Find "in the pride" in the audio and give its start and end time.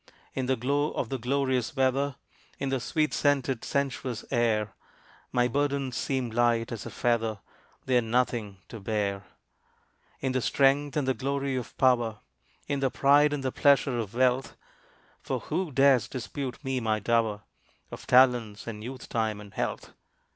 12.67-13.31